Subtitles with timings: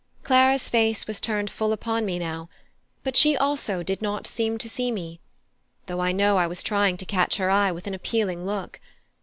[0.23, 2.49] Clara's face was turned full upon me now,
[3.03, 5.19] but she also did not seem to see me,
[5.85, 8.79] though I know I was trying to catch her eye with an appealing look.